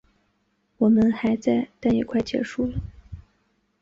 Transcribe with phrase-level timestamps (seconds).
[0.77, 2.79] 我们还在，但也快结束了